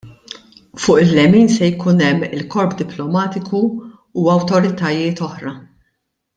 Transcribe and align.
Fuq 0.81 0.97
il-lemin 1.03 1.47
se 1.55 1.65
jkun 1.73 2.01
hemm 2.05 2.23
il-korp 2.37 2.73
diplomatiku 2.81 3.63
u 4.21 4.27
awtoritajiet 4.37 5.27
oħra. 5.29 5.57